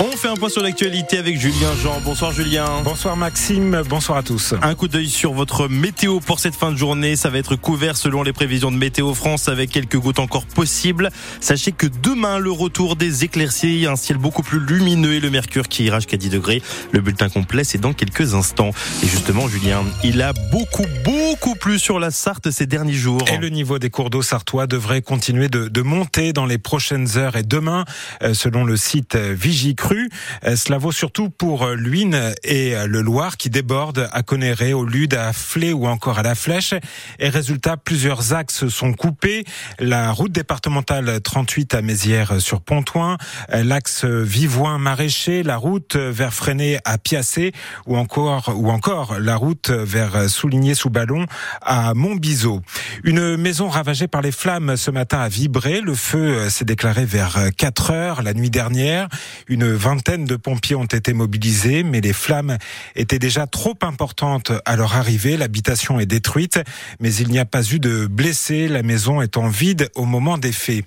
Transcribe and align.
On 0.00 0.10
fait 0.16 0.26
un 0.26 0.34
point 0.34 0.48
sur 0.48 0.60
l'actualité 0.60 1.18
avec 1.18 1.38
Julien 1.38 1.72
Jean. 1.80 2.00
Bonsoir 2.00 2.32
Julien. 2.32 2.82
Bonsoir 2.82 3.16
Maxime, 3.16 3.80
bonsoir 3.88 4.18
à 4.18 4.24
tous. 4.24 4.52
Un 4.60 4.74
coup 4.74 4.88
d'œil 4.88 5.08
sur 5.08 5.32
votre 5.32 5.68
météo 5.68 6.18
pour 6.18 6.40
cette 6.40 6.56
fin 6.56 6.72
de 6.72 6.76
journée. 6.76 7.14
Ça 7.14 7.30
va 7.30 7.38
être 7.38 7.54
couvert 7.54 7.96
selon 7.96 8.24
les 8.24 8.32
prévisions 8.32 8.72
de 8.72 8.76
Météo 8.76 9.14
France 9.14 9.48
avec 9.48 9.70
quelques 9.70 9.96
gouttes 9.96 10.18
encore 10.18 10.46
possibles. 10.46 11.10
Sachez 11.40 11.70
que 11.70 11.86
demain, 11.86 12.40
le 12.40 12.50
retour 12.50 12.96
des 12.96 13.22
éclaircies, 13.22 13.86
un 13.88 13.94
ciel 13.94 14.18
beaucoup 14.18 14.42
plus 14.42 14.58
lumineux 14.58 15.14
et 15.14 15.20
le 15.20 15.30
mercure 15.30 15.68
qui 15.68 15.84
ira 15.84 16.00
jusqu'à 16.00 16.16
10 16.16 16.28
degrés. 16.28 16.60
Le 16.90 17.00
bulletin 17.00 17.28
complet, 17.28 17.62
c'est 17.62 17.78
dans 17.78 17.92
quelques 17.92 18.34
instants. 18.34 18.70
Et 19.04 19.06
justement, 19.06 19.46
Julien, 19.46 19.84
il 20.02 20.22
a 20.22 20.32
beaucoup, 20.50 20.86
beaucoup 21.04 21.54
plu 21.54 21.78
sur 21.78 22.00
la 22.00 22.10
Sarthe 22.10 22.50
ces 22.50 22.66
derniers 22.66 22.94
jours. 22.94 23.22
Et 23.32 23.36
le 23.36 23.48
niveau 23.48 23.78
des 23.78 23.90
cours 23.90 24.10
d'eau 24.10 24.22
sartois 24.22 24.66
devrait 24.66 25.02
continuer 25.02 25.48
de, 25.48 25.68
de 25.68 25.82
monter 25.82 26.32
dans 26.32 26.46
les 26.46 26.58
prochaines 26.58 27.16
heures 27.16 27.36
et 27.36 27.44
demain, 27.44 27.84
euh, 28.24 28.34
selon 28.34 28.64
le 28.64 28.76
site 28.76 29.14
Vigicru. 29.14 29.83
Euh, 29.92 30.56
Cela 30.56 30.78
vaut 30.78 30.92
surtout 30.92 31.30
pour 31.30 31.64
euh, 31.64 31.74
l'Uine 31.74 32.32
et 32.42 32.74
le 32.86 33.00
Loir 33.02 33.36
qui 33.36 33.50
débordent 33.50 34.08
à 34.12 34.22
Conéré, 34.22 34.72
au 34.72 34.84
Lude, 34.84 35.14
à 35.14 35.32
Flé 35.32 35.72
ou 35.72 35.86
encore 35.86 36.18
à 36.18 36.22
la 36.22 36.34
Flèche. 36.34 36.74
Et 37.18 37.28
résultat, 37.28 37.76
plusieurs 37.76 38.32
axes 38.34 38.68
sont 38.68 38.92
coupés. 38.92 39.44
La 39.78 40.12
route 40.12 40.32
départementale 40.32 41.20
38 41.20 41.74
à 41.74 41.82
Mézières 41.82 42.40
sur 42.40 42.60
Pontoin, 42.60 43.16
l'axe 43.52 44.04
Vivoin-Maraîcher, 44.04 45.42
la 45.42 45.56
route 45.56 45.96
vers 45.96 46.32
Freinet 46.32 46.78
à 46.84 46.98
Piacé 46.98 47.52
ou 47.86 47.96
encore, 47.96 48.54
ou 48.56 48.70
encore 48.70 49.18
la 49.18 49.36
route 49.36 49.70
vers 49.70 50.28
Souligné-sous-Ballon 50.30 51.26
à 51.62 51.94
Montbiseau. 51.94 52.60
Une 53.02 53.36
maison 53.36 53.68
ravagée 53.68 54.08
par 54.08 54.22
les 54.22 54.32
flammes 54.32 54.76
ce 54.76 54.90
matin 54.90 55.20
a 55.20 55.28
vibré. 55.28 55.80
Le 55.80 55.94
feu 55.94 56.48
s'est 56.48 56.64
déclaré 56.64 57.04
vers 57.04 57.38
4 57.56 57.90
heures 57.90 58.22
la 58.22 58.34
nuit 58.34 58.50
dernière. 58.50 59.08
Une 59.48 59.73
vingtaine 59.74 60.24
de 60.24 60.36
pompiers 60.36 60.76
ont 60.76 60.84
été 60.84 61.12
mobilisés, 61.12 61.82
mais 61.82 62.00
les 62.00 62.12
flammes 62.12 62.58
étaient 62.96 63.18
déjà 63.18 63.46
trop 63.46 63.76
importantes 63.82 64.52
à 64.64 64.76
leur 64.76 64.96
arrivée. 64.96 65.36
L'habitation 65.36 66.00
est 66.00 66.06
détruite, 66.06 66.60
mais 67.00 67.14
il 67.14 67.28
n'y 67.28 67.38
a 67.38 67.44
pas 67.44 67.62
eu 67.62 67.78
de 67.78 68.06
blessés. 68.06 68.68
La 68.68 68.82
maison 68.82 69.20
étant 69.20 69.48
vide 69.48 69.88
au 69.94 70.04
moment 70.04 70.38
des 70.38 70.52
faits. 70.52 70.84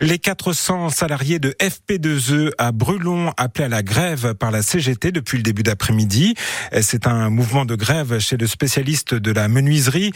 Les 0.00 0.18
400 0.18 0.90
salariés 0.90 1.38
de 1.38 1.54
FP2E 1.60 2.52
à 2.58 2.72
Brulon 2.72 3.32
appelés 3.36 3.64
à 3.64 3.68
la 3.68 3.82
grève 3.82 4.34
par 4.34 4.50
la 4.50 4.62
CGT 4.62 5.12
depuis 5.12 5.36
le 5.36 5.42
début 5.42 5.62
d'après-midi. 5.62 6.34
C'est 6.80 7.06
un 7.06 7.30
mouvement 7.30 7.64
de 7.64 7.74
grève 7.74 8.18
chez 8.18 8.36
le 8.36 8.46
spécialiste 8.46 9.14
de 9.14 9.32
la 9.32 9.48
menuiserie 9.48 10.12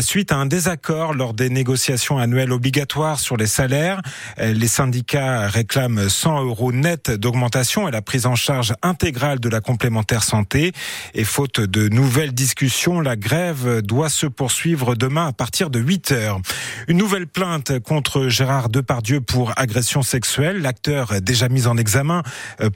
suite 0.00 0.32
à 0.32 0.36
un 0.36 0.46
désaccord 0.46 1.14
lors 1.14 1.34
des 1.34 1.50
négociations 1.50 2.18
annuelles 2.18 2.52
obligatoires 2.52 3.20
sur 3.20 3.36
les 3.36 3.46
salaires. 3.46 4.00
Les 4.38 4.68
syndicats 4.68 5.48
réclament 5.48 6.08
100 6.08 6.44
euros 6.44 6.72
net 6.72 7.10
d'augmentation 7.10 7.67
et 7.68 7.90
la 7.90 8.00
prise 8.00 8.24
en 8.24 8.34
charge 8.34 8.72
intégrale 8.82 9.40
de 9.40 9.48
la 9.48 9.60
complémentaire 9.60 10.22
santé. 10.22 10.72
Et 11.14 11.24
faute 11.24 11.60
de 11.60 11.88
nouvelles 11.88 12.32
discussions, 12.32 13.00
la 13.00 13.14
grève 13.14 13.82
doit 13.82 14.08
se 14.08 14.26
poursuivre 14.26 14.94
demain 14.94 15.26
à 15.26 15.32
partir 15.32 15.68
de 15.68 15.78
8 15.78 16.12
heures. 16.12 16.40
Une 16.88 16.96
nouvelle 16.96 17.26
plainte 17.26 17.78
contre 17.80 18.28
Gérard 18.28 18.70
Depardieu 18.70 19.20
pour 19.20 19.52
agression 19.56 20.02
sexuelle. 20.02 20.62
L'acteur 20.62 21.20
déjà 21.20 21.50
mis 21.50 21.66
en 21.66 21.76
examen 21.76 22.22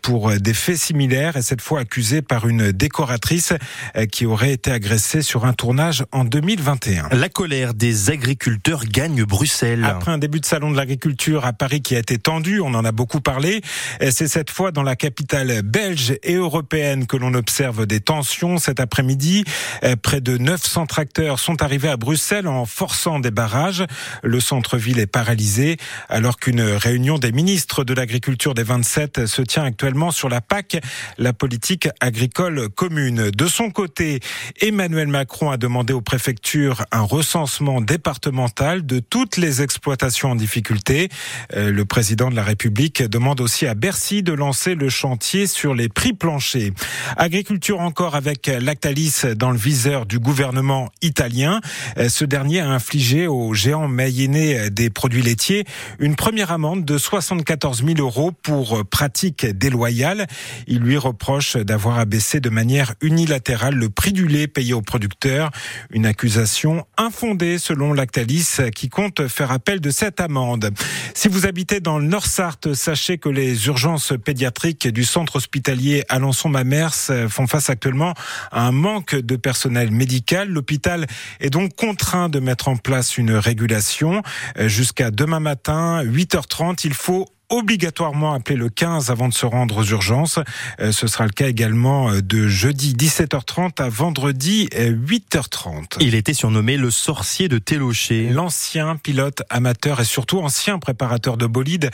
pour 0.02 0.30
des 0.32 0.54
faits 0.54 0.76
similaires 0.76 1.36
et 1.38 1.42
cette 1.42 1.62
fois 1.62 1.80
accusé 1.80 2.20
par 2.20 2.46
une 2.46 2.70
décoratrice 2.70 3.54
qui 4.10 4.26
aurait 4.26 4.52
été 4.52 4.70
agressée 4.70 5.22
sur 5.22 5.46
un 5.46 5.54
tournage 5.54 6.04
en 6.12 6.24
2021. 6.24 7.08
La 7.12 7.30
colère 7.30 7.72
des 7.72 8.10
agriculteurs 8.10 8.84
gagne 8.84 9.24
Bruxelles. 9.24 9.84
Après 9.84 10.10
un 10.10 10.18
début 10.18 10.40
de 10.40 10.46
salon 10.46 10.70
de 10.70 10.76
l'agriculture 10.76 11.46
à 11.46 11.54
Paris 11.54 11.80
qui 11.80 11.96
a 11.96 11.98
été 11.98 12.18
tendu, 12.18 12.60
on 12.60 12.74
en 12.74 12.84
a 12.84 12.92
beaucoup 12.92 13.20
parlé, 13.20 13.62
c'est 14.10 14.28
cette 14.28 14.50
fois 14.50 14.72
dans 14.72 14.81
la 14.82 14.96
capitale 14.96 15.62
belge 15.62 16.14
et 16.22 16.34
européenne 16.34 17.06
que 17.06 17.16
l'on 17.16 17.34
observe 17.34 17.86
des 17.86 18.00
tensions. 18.00 18.58
Cet 18.58 18.80
après-midi, 18.80 19.44
près 20.02 20.20
de 20.20 20.38
900 20.38 20.86
tracteurs 20.86 21.38
sont 21.38 21.62
arrivés 21.62 21.88
à 21.88 21.96
Bruxelles 21.96 22.48
en 22.48 22.66
forçant 22.66 23.18
des 23.18 23.30
barrages. 23.30 23.84
Le 24.22 24.40
centre-ville 24.40 24.98
est 24.98 25.06
paralysé 25.06 25.76
alors 26.08 26.38
qu'une 26.38 26.62
réunion 26.62 27.18
des 27.18 27.32
ministres 27.32 27.84
de 27.84 27.94
l'agriculture 27.94 28.54
des 28.54 28.62
27 28.62 29.26
se 29.26 29.42
tient 29.42 29.64
actuellement 29.64 30.10
sur 30.10 30.28
la 30.28 30.40
PAC, 30.40 30.78
la 31.18 31.32
politique 31.32 31.88
agricole 32.00 32.68
commune. 32.68 33.30
De 33.30 33.46
son 33.46 33.70
côté, 33.70 34.20
Emmanuel 34.60 35.08
Macron 35.08 35.50
a 35.50 35.56
demandé 35.56 35.92
aux 35.92 36.00
préfectures 36.00 36.84
un 36.92 37.02
recensement 37.02 37.80
départemental 37.80 38.84
de 38.86 38.98
toutes 39.00 39.36
les 39.36 39.62
exploitations 39.62 40.30
en 40.30 40.34
difficulté. 40.34 41.08
Le 41.54 41.84
président 41.84 42.30
de 42.30 42.36
la 42.36 42.44
République 42.44 43.02
demande 43.02 43.40
aussi 43.40 43.66
à 43.66 43.74
Bercy 43.74 44.22
de 44.22 44.32
lancer 44.32 44.71
le 44.74 44.88
chantier 44.88 45.46
sur 45.46 45.74
les 45.74 45.88
prix 45.88 46.12
planchers. 46.12 46.70
Agriculture 47.16 47.80
encore 47.80 48.14
avec 48.14 48.46
Lactalis 48.46 49.22
dans 49.36 49.50
le 49.50 49.58
viseur 49.58 50.06
du 50.06 50.18
gouvernement 50.18 50.90
italien. 51.02 51.60
Ce 52.08 52.24
dernier 52.24 52.60
a 52.60 52.68
infligé 52.68 53.26
aux 53.26 53.54
géants 53.54 53.88
mayennais 53.88 54.70
des 54.70 54.90
produits 54.90 55.22
laitiers 55.22 55.64
une 55.98 56.16
première 56.16 56.52
amende 56.52 56.84
de 56.84 56.98
74 56.98 57.84
000 57.84 57.98
euros 57.98 58.32
pour 58.32 58.84
pratique 58.86 59.46
déloyale. 59.46 60.26
Il 60.66 60.78
lui 60.78 60.96
reproche 60.96 61.56
d'avoir 61.56 61.98
abaissé 61.98 62.40
de 62.40 62.50
manière 62.50 62.94
unilatérale 63.00 63.74
le 63.74 63.88
prix 63.88 64.12
du 64.12 64.26
lait 64.26 64.46
payé 64.46 64.74
aux 64.74 64.82
producteurs. 64.82 65.50
Une 65.90 66.06
accusation 66.06 66.86
infondée 66.96 67.58
selon 67.58 67.92
Lactalis 67.92 68.58
qui 68.74 68.88
compte 68.88 69.28
faire 69.28 69.52
appel 69.52 69.80
de 69.80 69.90
cette 69.90 70.20
amende. 70.20 70.70
Si 71.14 71.28
vous 71.28 71.46
habitez 71.46 71.80
dans 71.80 71.98
le 71.98 72.06
Nord-Sarthe, 72.06 72.74
sachez 72.74 73.18
que 73.18 73.28
les 73.28 73.66
urgences 73.66 74.12
pédiatriques 74.24 74.61
du 74.70 75.04
centre 75.04 75.36
hospitalier 75.36 76.04
Alençon-Mamers 76.08 77.28
font 77.28 77.46
face 77.46 77.68
actuellement 77.68 78.14
à 78.50 78.66
un 78.66 78.72
manque 78.72 79.16
de 79.16 79.36
personnel 79.36 79.90
médical. 79.90 80.48
L'hôpital 80.48 81.06
est 81.40 81.50
donc 81.50 81.74
contraint 81.74 82.28
de 82.28 82.38
mettre 82.38 82.68
en 82.68 82.76
place 82.76 83.18
une 83.18 83.32
régulation. 83.32 84.22
Jusqu'à 84.56 85.10
demain 85.10 85.40
matin, 85.40 86.04
8h30, 86.04 86.82
il 86.84 86.94
faut 86.94 87.26
obligatoirement 87.52 88.32
appeler 88.32 88.56
le 88.56 88.70
15 88.70 89.10
avant 89.10 89.28
de 89.28 89.34
se 89.34 89.44
rendre 89.44 89.78
aux 89.78 89.84
urgences. 89.84 90.38
Ce 90.78 91.06
sera 91.06 91.24
le 91.24 91.32
cas 91.32 91.48
également 91.48 92.10
de 92.14 92.48
jeudi 92.48 92.94
17h30 92.94 93.80
à 93.80 93.88
vendredi 93.90 94.68
8h30. 94.72 95.98
Il 96.00 96.14
était 96.14 96.32
surnommé 96.32 96.78
le 96.78 96.90
sorcier 96.90 97.48
de 97.48 97.58
Télocher. 97.58 98.30
L'ancien 98.30 98.96
pilote 98.96 99.42
amateur 99.50 100.00
et 100.00 100.04
surtout 100.04 100.40
ancien 100.40 100.78
préparateur 100.78 101.36
de 101.36 101.46
bolide, 101.46 101.90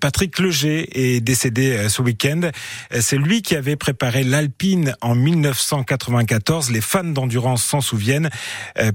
Patrick 0.00 0.38
Leger, 0.40 0.88
est 0.92 1.20
décédé 1.20 1.88
ce 1.88 2.02
week-end. 2.02 2.50
C'est 2.98 3.18
lui 3.18 3.42
qui 3.42 3.54
avait 3.54 3.76
préparé 3.76 4.24
l'Alpine 4.24 4.94
en 5.02 5.14
1994. 5.14 6.70
Les 6.70 6.80
fans 6.80 7.04
d'endurance 7.04 7.64
s'en 7.64 7.80
souviennent. 7.80 8.28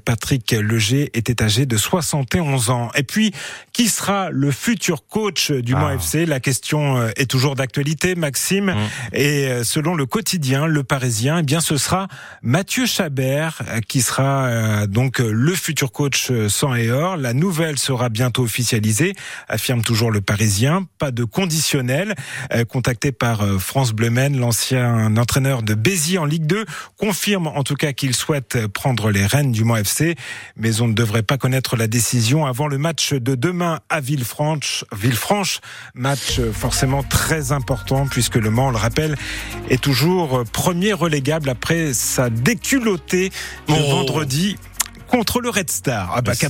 Patrick 0.04 0.52
Leger 0.52 1.10
était 1.14 1.42
âgé 1.42 1.66
de 1.66 1.78
71 1.78 2.70
ans. 2.70 2.90
Et 2.96 3.04
puis, 3.04 3.32
qui 3.72 3.88
sera 3.88 4.30
le 4.30 4.52
futur 4.52 5.08
coach 5.08 5.52
du 5.52 5.74
ah. 5.76 5.80
La 6.14 6.40
question 6.40 7.08
est 7.16 7.30
toujours 7.30 7.56
d'actualité, 7.56 8.16
Maxime. 8.16 8.76
Mmh. 8.76 9.16
Et 9.16 9.64
selon 9.64 9.96
le 9.96 10.06
quotidien, 10.06 10.68
le 10.68 10.84
Parisien, 10.84 11.40
eh 11.40 11.44
bien, 11.44 11.62
ce 11.62 11.78
sera 11.78 12.08
Mathieu 12.44 12.86
Chabert 12.86 13.64
qui 13.88 14.02
sera 14.02 14.86
donc 14.88 15.20
le 15.20 15.56
futur 15.56 15.92
coach 15.92 16.32
sans 16.48 16.76
et 16.76 16.92
or. 16.92 17.18
La 17.18 17.34
nouvelle 17.34 17.80
sera 17.80 18.10
bientôt 18.10 18.44
officialisée, 18.44 19.16
affirme 19.48 19.82
toujours 19.82 20.12
le 20.12 20.22
Parisien. 20.22 20.86
Pas 21.00 21.12
de 21.12 21.24
conditionnel. 21.24 22.14
Contacté 22.70 23.12
par 23.12 23.60
France 23.60 23.94
Bleu 23.94 24.12
l'ancien 24.12 25.16
entraîneur 25.16 25.64
de 25.64 25.74
Béziers 25.74 26.18
en 26.18 26.26
Ligue 26.26 26.46
2 26.46 26.66
confirme 26.98 27.48
en 27.48 27.64
tout 27.64 27.76
cas 27.76 27.94
qu'il 27.94 28.16
souhaite 28.16 28.68
prendre 28.68 29.10
les 29.10 29.26
rênes 29.26 29.52
du 29.52 29.64
Mans 29.64 29.78
FC, 29.78 30.16
mais 30.58 30.82
on 30.82 30.88
ne 30.88 30.94
devrait 30.94 31.24
pas 31.24 31.38
connaître 31.38 31.76
la 31.78 31.88
décision 31.88 32.46
avant 32.46 32.68
le 32.68 32.78
match 32.78 33.14
de 33.14 33.36
demain 33.36 33.80
à 33.90 34.02
Villefranche. 34.02 34.84
Villefranche 34.92 35.62
Match 35.94 36.40
forcément 36.54 37.04
très 37.04 37.52
important 37.52 38.08
puisque 38.08 38.36
Le 38.36 38.50
Mans, 38.50 38.68
on 38.68 38.72
le 38.72 38.78
rappelle, 38.78 39.18
est 39.70 39.82
toujours 39.82 40.44
premier 40.52 40.94
relégable 40.94 41.50
après 41.50 41.94
sa 41.94 42.30
déculottée 42.30 43.32
le 43.68 43.76
oh. 43.78 43.92
vendredi 43.92 44.58
contre 45.12 45.42
le 45.42 45.50
Red 45.50 45.70
Star. 45.70 46.14
Ah 46.16 46.22
bah, 46.22 46.34